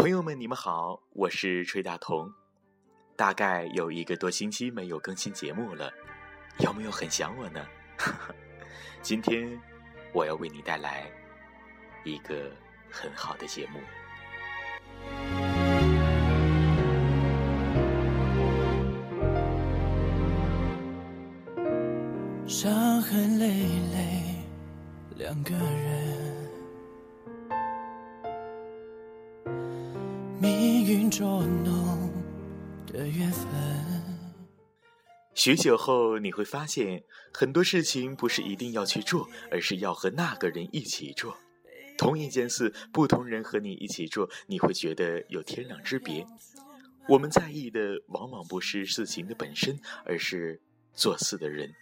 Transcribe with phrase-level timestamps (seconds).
[0.00, 2.32] 朋友们，你们好，我是崔大同。
[3.16, 5.92] 大概有一个多星期没有更新节目了，
[6.60, 7.62] 有没有很想我呢？
[9.02, 9.60] 今天
[10.14, 11.06] 我要为你带来
[12.02, 12.50] 一个
[12.90, 13.78] 很好的节目。
[22.46, 23.48] 伤痕累
[23.92, 24.34] 累，
[25.18, 26.09] 两个人。
[31.10, 32.08] 捉弄
[32.86, 33.48] 的缘分。
[35.34, 37.02] 许久后，你会发现
[37.32, 41.36] 很多事情不是一定要去做，而是要和那个人一起做。
[41.98, 46.24] 同一件事，不同人和你一起做，你会觉得有天壤之别。
[47.08, 50.60] 我们在意的往往不是事情的本身，而是
[50.94, 51.72] 做事的人。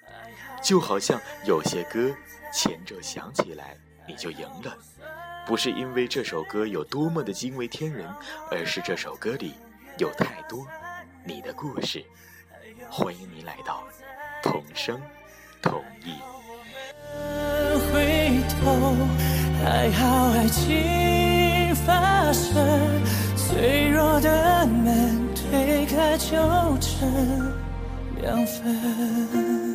[0.63, 2.15] 就好像有些歌
[2.53, 3.77] 前奏响起来，
[4.09, 4.79] 你就赢了。
[5.49, 8.07] 不是因为这首歌有多么的惊为天人，
[8.51, 9.55] 而是这首歌里
[9.97, 10.67] 有太多
[11.25, 12.05] 你的故事。
[12.91, 13.83] 欢迎你来到
[14.43, 15.01] 同声
[15.63, 16.13] 同意。
[17.91, 18.95] 回头，
[19.65, 23.03] 还好爱情发生，
[23.35, 26.37] 脆弱的门推开就
[26.79, 27.57] 成
[28.21, 29.68] 两分。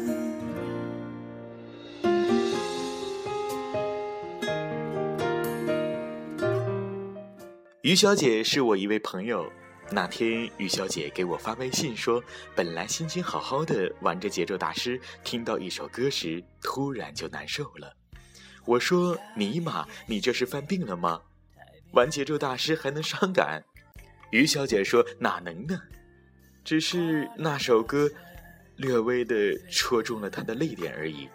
[7.84, 9.52] 于小姐是我一位朋友。
[9.92, 12.24] 那天，于小姐给我发微信说，
[12.56, 17.94] 本来心情好好的玩着节奏大师，听到一首歌时，突然就难受了。
[18.64, 21.20] 我说：“尼玛，你这是犯病了吗？
[21.92, 23.62] 玩节奏大师还能伤感？”
[24.32, 25.78] 于小姐说：“哪能呢？
[26.64, 28.10] 只是那首歌，
[28.78, 29.36] 略微的
[29.70, 31.28] 戳中了她的泪点而已。”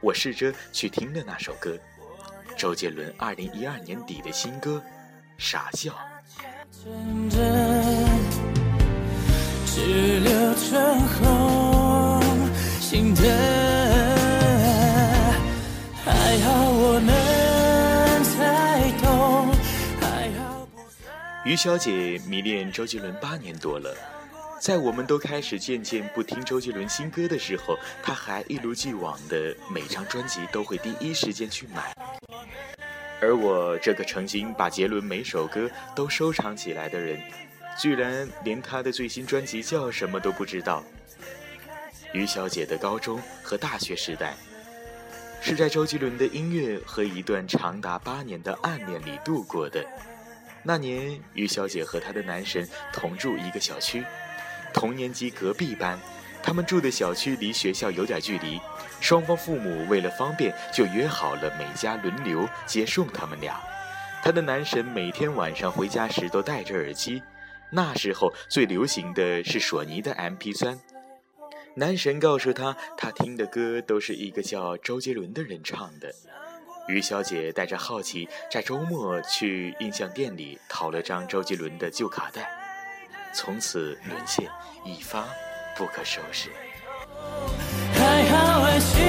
[0.00, 1.78] 我试着去听了那首歌，
[2.56, 4.82] 周杰伦二零一二年底的新歌。
[5.42, 5.90] 傻笑。
[21.46, 23.96] 于小姐迷恋周杰伦八年多了，
[24.60, 31.96] 在我们都开始渐渐不听周杰伦新歌的时候，她还一如既往的每张专辑都会第一时间去买。
[33.20, 37.20] 而我这个曾经把杰伦每首歌都收藏起来的人，
[37.78, 40.82] 居然连他的最新专辑叫什么都不知道。
[42.12, 44.34] 于小姐的高中和大学时代，
[45.40, 49.84] 是在周杰伦的音乐和一段长达八年的暗恋里度过的。
[50.62, 54.04] 那年，于小姐和她的男神同住一个小区，
[54.74, 55.98] 同年级隔壁班。
[56.42, 58.60] 他们住的小区离学校有点距离，
[59.00, 63.60] 双方父母为了方便，就约好了每家轮流接送他们俩。
[64.22, 67.22] 他的男神每天晚上回家时都戴着耳机，
[67.70, 70.78] 那时候最流行的是索尼的 MP3。
[71.74, 76.12] 男神告诉他，他听的歌都是一个叫周杰伦的人唱的。
[76.88, 82.50] 于小姐带着好奇，在周末去印象店里淘了张周杰伦的旧卡带，
[83.32, 84.50] 从此沦陷
[84.84, 85.24] 一发。
[85.80, 86.50] 不可收拾。
[87.94, 89.00] 还好爱情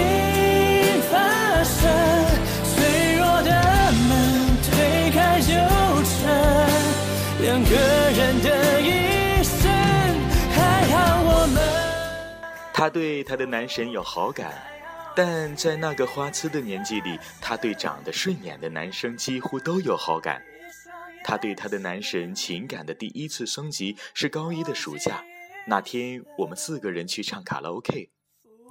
[1.12, 1.82] 发生，
[2.64, 3.52] 脆弱的
[4.08, 4.12] 门
[4.64, 5.52] 推开就
[6.08, 6.16] 成
[7.42, 7.76] 两个
[8.16, 9.70] 人的一生。
[10.56, 11.62] 还好我们。
[12.74, 14.54] 他对他的男神有好感，
[15.14, 20.42] 但在那个花痴的年纪里，他对长得顺眼的男生几乎都有好感。
[21.22, 25.22] 他对他的男神情感的第一次升级是高一的暑假。
[25.68, 28.10] 那天我们四个人去唱卡拉 OK，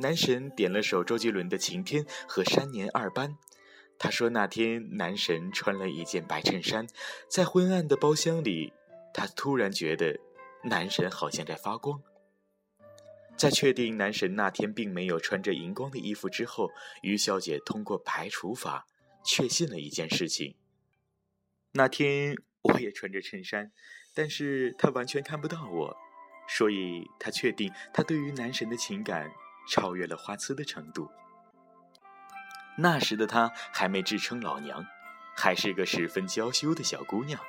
[0.01, 3.31] 男神点了首周杰伦的《晴天》和《三年二班》。
[3.97, 6.87] 他说那天男神穿了一件白衬衫，
[7.29, 8.73] 在昏暗的包厢里，
[9.15, 10.19] 他突然觉得
[10.65, 12.03] 男神好像在发光。
[13.37, 16.71] 在确定男神那天并没有穿着荧光的衣服之后，
[17.03, 18.87] 于小姐通过排除法
[19.25, 20.57] 确信了一件事情：
[21.73, 23.71] 那天我也穿着衬衫，
[24.13, 25.97] 但是他完全看不到我。
[26.53, 29.31] 所以，他确定他对于男神的情感
[29.69, 31.09] 超越了花痴的程度。
[32.77, 34.85] 那时的他还没自称老娘，
[35.37, 37.41] 还是个十分娇羞的小姑娘。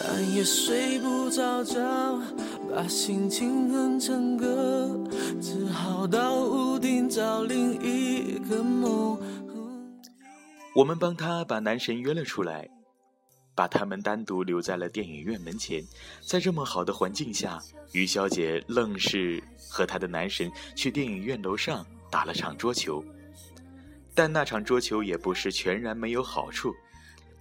[0.00, 1.80] 半夜睡不着觉，
[2.72, 4.96] 把心情哼成歌，
[5.40, 9.18] 只好到屋顶找另一个梦。
[10.74, 12.66] 我们帮他把男神约了出来，
[13.54, 15.84] 把他们单独留在了电影院门前。
[16.22, 17.60] 在这么好的环境下，
[17.92, 23.04] 于小姐愣是和她的男神去电影院楼上打了场桌球。
[24.14, 26.74] 但那场桌球也不是全然没有好处。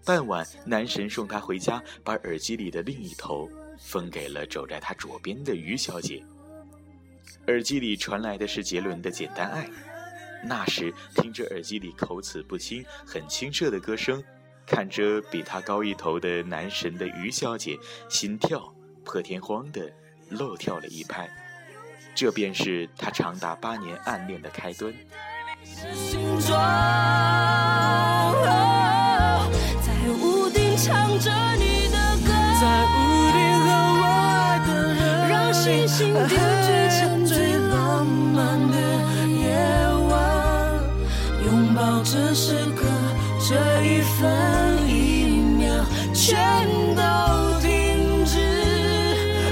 [0.03, 3.49] 傍晚，男神送她回家，把耳机里的另一头
[3.79, 6.21] 分给了走在他左边的于小姐。
[7.47, 9.67] 耳机里传来的是杰伦的《简单爱》。
[10.43, 14.23] 那时听着耳机里口齿不清、很清澈的歌声，
[14.65, 17.77] 看着比他高一头的男神的于小姐，
[18.09, 18.73] 心跳
[19.03, 19.91] 破天荒的
[20.29, 21.29] 漏跳了一拍。
[22.13, 24.93] 这便是他长达八年暗恋的开端。
[29.81, 29.91] 在
[30.21, 33.67] 屋顶唱着你的歌，在屋顶和
[34.01, 36.70] 我爱的人，让星星 点缀
[43.51, 45.83] 这一分一秒，
[46.13, 46.39] 全
[46.95, 47.01] 都
[47.59, 48.39] 停止。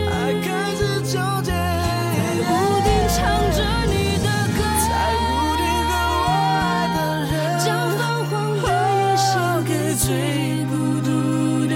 [0.07, 0.09] 爱
[0.39, 1.51] 开始纠结。
[1.51, 2.47] 在屋
[2.79, 3.19] 顶唱
[3.51, 3.59] 着
[3.91, 5.19] 你的歌，在屋
[5.59, 6.97] 顶和我爱的
[7.27, 7.67] 人，将
[7.97, 8.31] 泛黄
[8.61, 8.65] 的
[8.95, 9.27] 夜献
[9.65, 10.07] 给最
[10.69, 10.71] 孤
[11.03, 11.07] 独
[11.67, 11.75] 的，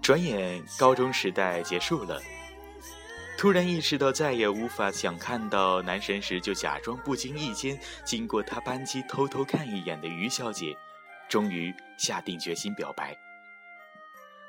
[0.00, 2.22] 转眼高中时代结束了，
[3.42, 10.76] 突然意识到再也无法想看到男神时，就假装不经意间经过他班级偷偷看一眼的于小姐，
[11.28, 13.18] 终于下定决心表白。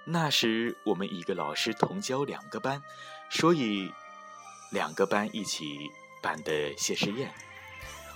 [0.06, 2.80] 那时我们一个老师同教两个班，
[3.32, 3.92] 所以
[4.72, 5.66] 两个班一起
[6.22, 7.34] 办的谢师宴。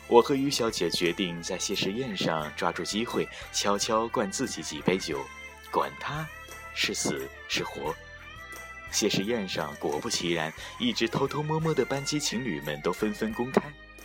[0.08, 5.26] 我和于小姐决定在谢师宴上抓住机会，悄悄灌自己几杯酒，
[5.72, 6.24] 管他
[6.76, 7.96] 是死是活。
[8.92, 13.62] 谢师宴上，果不其然，一直偷偷摸摸的班级情侣们都纷纷公开，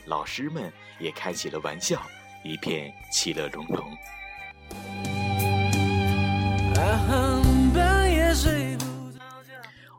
[0.07, 2.03] 老师们也开起了玩笑，
[2.45, 3.97] 一片其乐融融。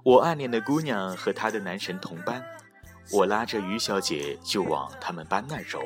[0.03, 2.43] 我暗恋的姑娘和她的男神同班，
[3.09, 5.79] 我拉着于小姐就往他们班那儿走。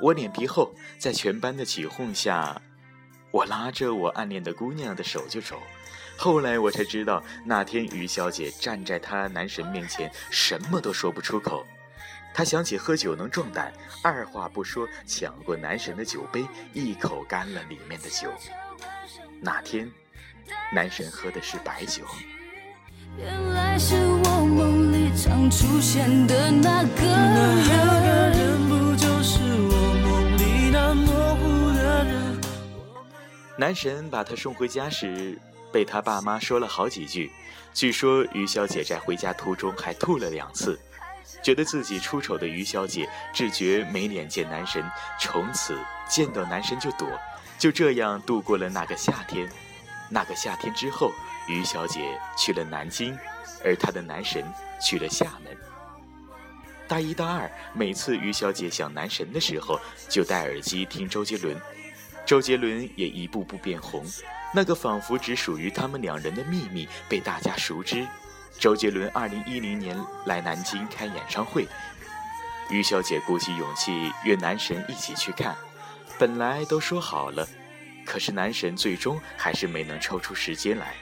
[0.00, 2.60] 我脸皮厚，在全班的起哄下，
[3.30, 5.60] 我拉着我暗恋的姑娘的手就走。
[6.22, 11.64] 后来我才知道，那天于小姐站在她男神面前，什么都说不出口。
[12.34, 13.72] 她想起喝酒能壮胆，
[14.02, 16.44] 二话不说抢过男神的酒杯，
[16.74, 18.30] 一口干了里面的酒。
[19.40, 19.90] 那天，
[20.74, 22.04] 男神喝的是白酒。
[23.16, 27.00] 原来是我梦里常出现的那个。
[28.36, 29.72] 人不就是我
[30.04, 32.38] 梦里那模糊的人？
[33.56, 35.38] 男神把她送回家时，
[35.72, 37.30] 被他爸妈说了好几句。
[37.72, 40.78] 据说于小姐在回家途中还吐了两次，
[41.42, 44.84] 觉得自己出丑的于小姐自觉没脸见男神，
[45.20, 45.78] 从此
[46.08, 47.08] 见到男神就躲。
[47.58, 49.48] 就这样度过了那个夏天。
[50.08, 51.12] 那个夏天之后，
[51.46, 53.16] 于小姐去了南京，
[53.64, 54.44] 而她的男神
[54.80, 55.56] 去了厦门。
[56.88, 59.78] 大一、大二，每次于小姐想男神的时候，
[60.08, 61.56] 就戴耳机听周杰伦。
[62.30, 64.04] 周杰伦也一步步变红，
[64.54, 68.06] 那个仿佛只属于他们两人的秘密被大家熟知。
[68.56, 71.66] 周杰伦二零一零年来南京开演唱会，
[72.70, 75.56] 于小姐鼓起勇气约男神一起去看。
[76.20, 77.44] 本来都说好了，
[78.06, 80.94] 可是男神最终还是没能抽出时间来。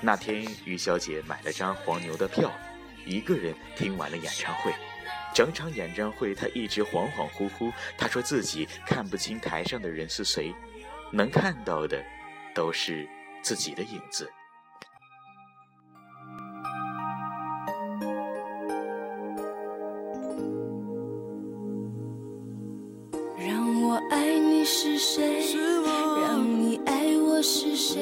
[0.00, 2.50] 那天，于小姐买了张黄牛的票，
[3.04, 4.72] 一个人听完了演唱会。
[5.34, 7.72] 整场演唱会，他一直恍恍惚惚。
[7.98, 10.54] 他说自己看不清台上的人是谁，
[11.12, 12.00] 能看到的
[12.54, 13.06] 都是
[13.42, 14.30] 自己的影子。
[23.36, 25.52] 让我爱你是谁？
[26.22, 28.00] 让你爱我是谁？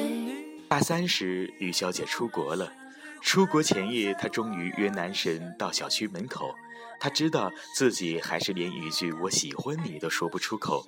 [0.69, 2.71] 大三时，于小姐出国了。
[3.23, 6.53] 出国前夜，她终于约男神到小区门口。
[6.99, 10.85] 她知道自己还是连一句“我喜欢你”都说不出口，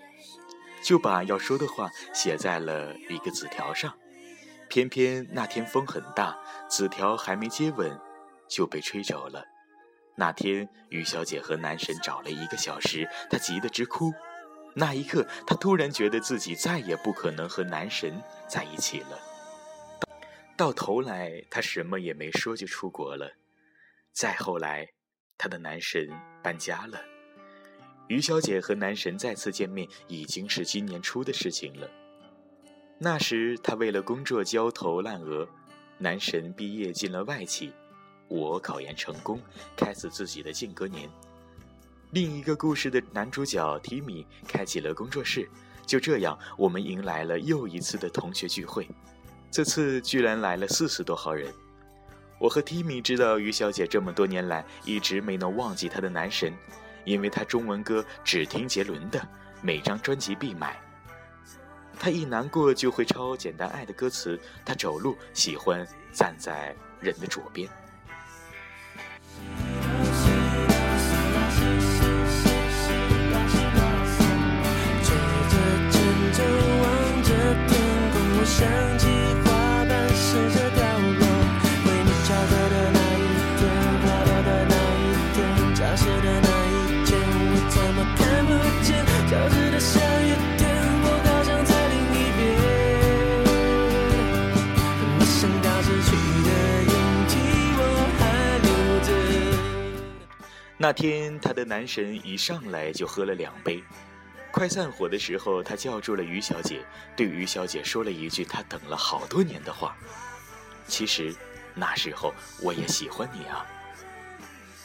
[0.83, 3.93] 就把要说的话写在了一个纸条上。
[4.67, 6.37] 偏偏那天风很大，
[6.69, 7.99] 纸条还没接吻，
[8.49, 9.45] 就被吹走了。
[10.15, 14.13] 那天，于小姐和男神找了一个小时，她急得直哭。
[14.73, 19.19] 那一刻，她突然觉得自己再也不可能和男神在一起了。
[20.57, 23.29] 到头来，她什么也没说就出国了。
[24.13, 24.87] 再后来，
[25.37, 26.09] 她的男神
[26.41, 27.01] 搬家了。
[28.07, 31.89] 于小姐和男神再次见面，已经是今年初的事情了。
[32.97, 35.45] 那时，她为了工作焦头烂额，
[35.97, 37.73] 男神毕业进了外企，
[38.29, 39.41] 我考研成功，
[39.75, 41.09] 开始自己的间隔年。
[42.11, 45.49] 另一个故事的男主角提米开启了工作室，
[45.85, 48.87] 就这样，我们迎来了又一次的同学聚会。
[49.55, 51.49] 这次居然来了四十多号人。
[52.41, 56.53] 我和 Timmy 知道于小姐这么多年来一直没能忘记她的男神，
[57.05, 59.25] 因为她中文歌只听杰伦的，
[59.61, 60.77] 每张专辑必买。
[61.97, 67.69] 她一难过就会抄《简单爱》的歌词，她走路喜欢站在人的左边。
[100.85, 103.83] 那天，他的男神一上来就喝了两杯。
[104.51, 109.97] 快散伙的时候，他叫住了于小姐，对于小姐说了一句他等了好多年的话
[110.85, 111.33] ：“其实，
[111.73, 113.65] 那时候我也喜欢你啊。”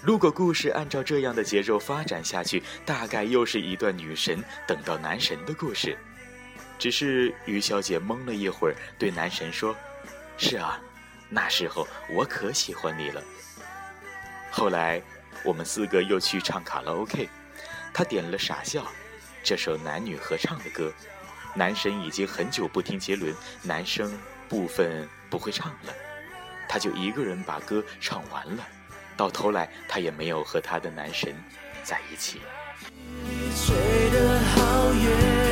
[0.03, 5.99] 如果故事按照这样的节奏发展下去，大概又是一段女神等到男神的故事。
[6.79, 9.77] 只是于小姐懵了一会儿，对男神说
[10.39, 10.81] ：“是啊，
[11.29, 13.23] 那时候我可喜欢你了。”
[14.51, 15.01] 后来，
[15.45, 17.29] 我们四个又去唱卡拉 OK，
[17.93, 18.83] 他点了《傻笑》。
[19.43, 20.93] 这首男女合唱的歌，
[21.55, 24.13] 男神已经很久不听杰伦，男生
[24.49, 25.95] 部分不会唱了，
[26.69, 28.67] 他就一个人把歌唱完了，
[29.17, 31.35] 到头来他也没有和他的男神
[31.83, 32.43] 在一起。
[33.57, 35.50] 吹得好远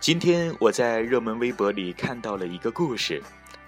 [0.00, 3.22] 今天我在热门微博里看到了一个故事，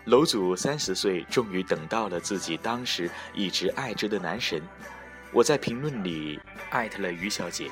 [0.07, 4.63] 楼主三十岁终于等到了自己当时一直爱着的男神。
[5.31, 7.71] 我在评论里艾特了于小姐，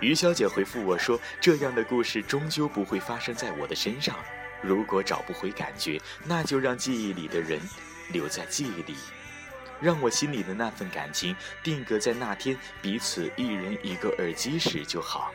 [0.00, 4.16] 于小姐回复我说：“这样的故事终究不会发生在我的身上。
[4.60, 7.60] 如果找不回感觉，那就让记忆里的人
[8.10, 8.96] 留在记忆里，
[9.80, 15.30] 让我心里的那份感情定格在那天彼此一人一个耳机时就好。”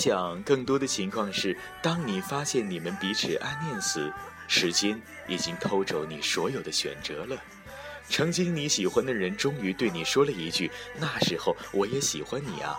[0.00, 4.12] 想，更多的情况是，当你发现你们彼此暗恋时，
[4.46, 7.36] 时间已经偷走你所有的选择了。
[8.08, 12.78] 曾经你喜欢的人，终于对你说了一句：“那时候我也喜欢你啊。”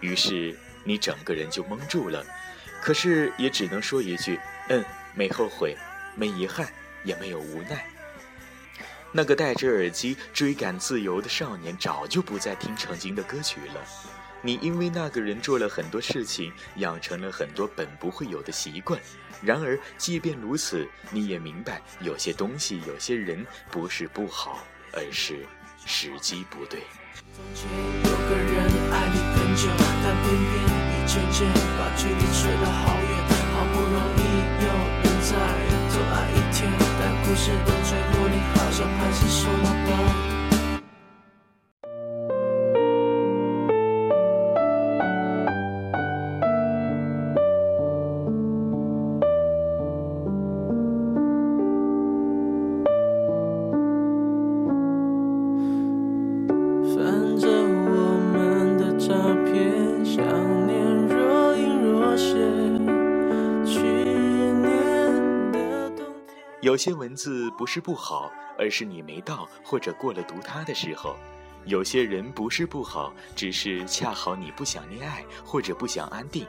[0.00, 2.22] 于是你整个人就懵住了，
[2.82, 4.84] 可是也只能说一句：“嗯，
[5.14, 5.74] 没后悔，
[6.14, 6.68] 没遗憾，
[7.02, 7.90] 也没有无奈。”
[9.10, 13.82] 那个戴着耳机追赶自由的少年，早就不再听曾经的歌曲了。
[14.40, 19.00] 你因为那个人做了很多事情，养成了很多本不会有的习惯。
[19.40, 25.46] 然而，即便如此，你也明白，有些东西、有些人不是不好，而是
[25.84, 26.82] 时机不对。
[37.24, 40.27] 故事的最后，你好像还是说了谎。
[66.68, 71.16] 有些文字不是不好，而是你没到或者过了读它的时候；
[71.64, 76.44] 有些人不是不好，只是恰好你不想恋爱或者不想安定；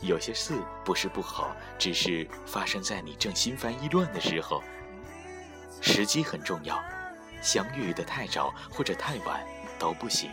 [0.00, 4.60] 有些事不是不好，只是发生在你正心烦意乱的时候。
[5.80, 6.76] 时机很重要，
[7.40, 9.40] 相遇的太早或者太晚
[9.78, 10.32] 都不行。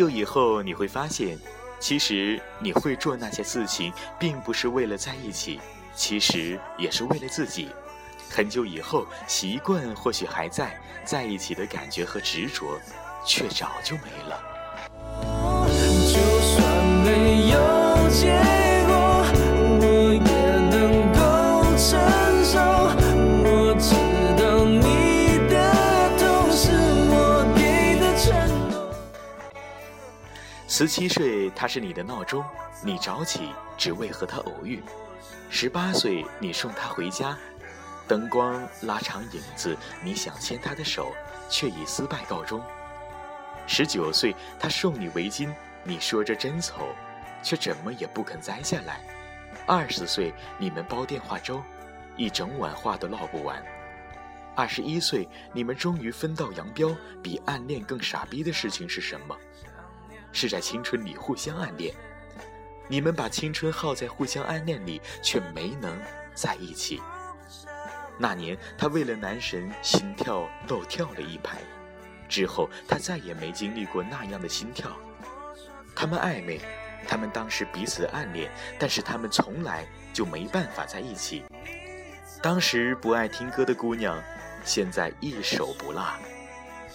[0.00, 1.38] 久以后，你会发现，
[1.78, 5.60] 其实你会做那些事情，并不是为了在一起，
[5.94, 7.68] 其实也是为了自己。
[8.30, 12.80] 很久以后，习惯或许还在，在一起的感觉和执着，
[13.26, 14.42] 却早就没了。
[15.68, 18.32] 就算没有结
[30.80, 32.42] 十七岁，他是你的闹钟，
[32.82, 34.78] 你早起只为和他偶遇；
[35.50, 37.36] 十八岁，你送他回家，
[38.08, 41.12] 灯光拉长影子，你想牵他的手，
[41.50, 42.62] 却以失败告终；
[43.66, 45.52] 十九岁，他送你围巾，
[45.84, 46.94] 你说着真丑，
[47.42, 49.02] 却怎么也不肯摘下来；
[49.66, 51.62] 二十岁，你们煲电话粥，
[52.16, 53.58] 一整晚话都唠不完；
[54.56, 59.36] 二十一岁，你们终于分道扬镳，比暗恋更傻逼的事情是什么？
[60.32, 61.94] 是在青春里互相暗恋，
[62.88, 65.96] 你们把青春耗在互相暗恋里，却没能
[66.34, 67.00] 在一起。
[68.18, 71.58] 那年，他为了男神心跳漏跳了一拍，
[72.28, 74.90] 之后他再也没经历过那样的心跳。
[75.96, 76.60] 他们暧昧，
[77.08, 81.44] 他们当时彼此暗恋，但是他们从来就没办法在一起。
[82.42, 84.22] 当时不爱听歌的姑娘，
[84.64, 86.04] 现在一首不落。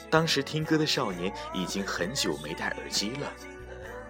[0.10, 3.32] 当时听歌的少年已经很久没戴耳机了。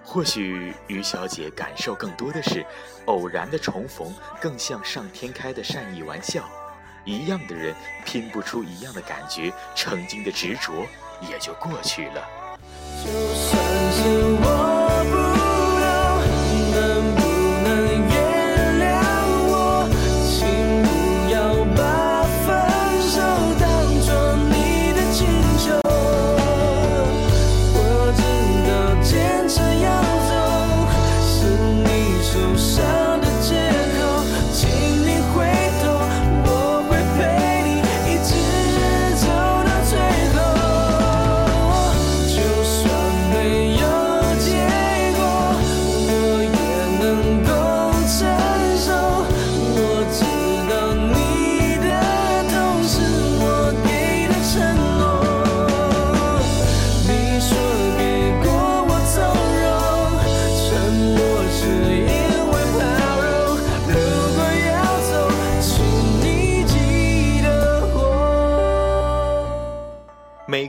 [0.03, 2.63] 或许于小姐感受更多的是
[3.05, 6.47] 偶然的重逢，更像上天开的善意玩笑。
[7.05, 7.73] 一样的人
[8.05, 10.85] 拼不出一样的感觉，曾经的执着
[11.21, 12.27] 也就过去了。
[13.03, 14.44] 就算是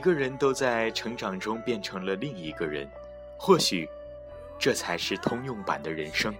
[0.07, 2.89] 个人都在成长中变成了另一个人，
[3.37, 3.89] 或许，
[4.57, 6.33] 这才是通用版的人生。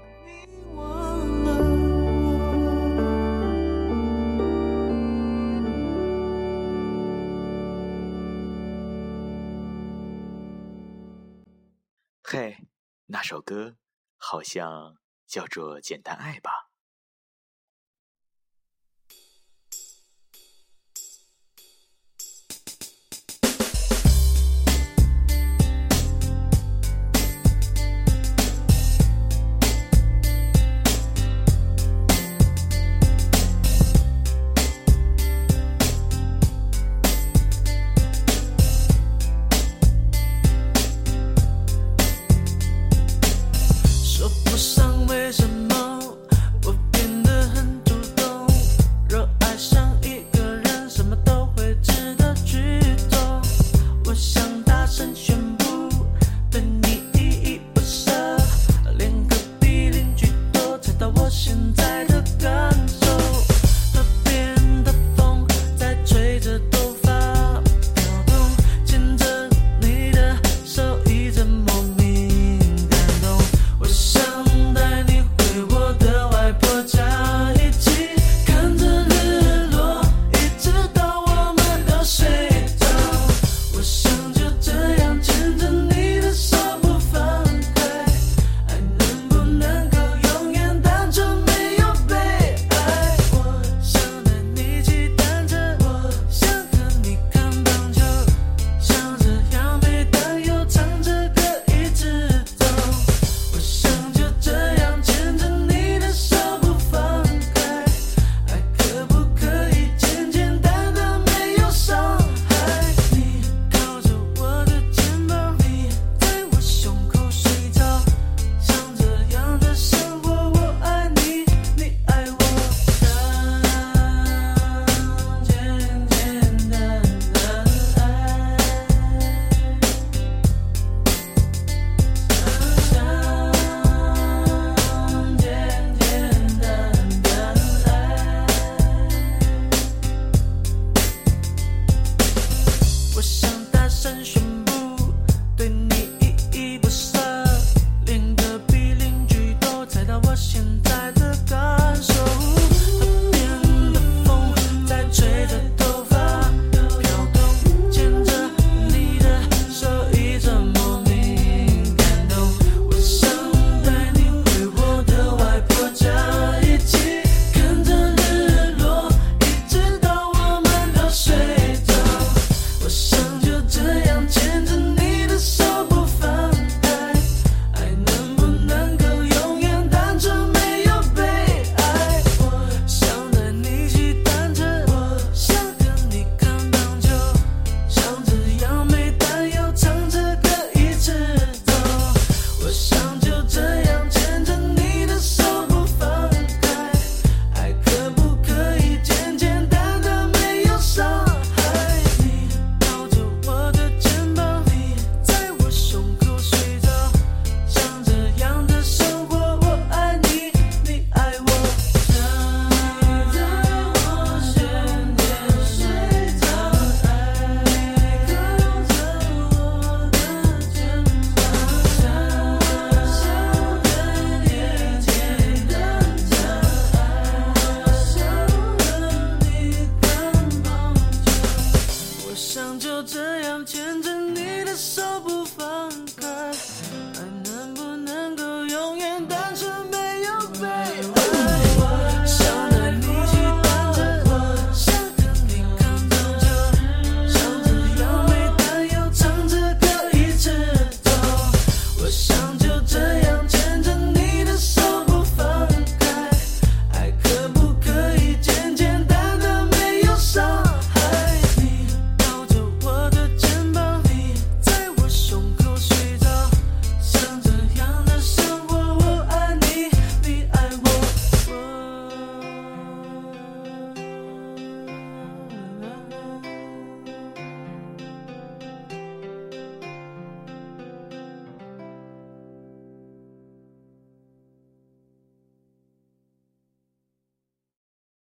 [12.24, 12.56] 嘿，
[13.08, 13.76] 那首歌
[14.16, 14.96] 好像
[15.28, 16.67] 叫做《简单爱》吧。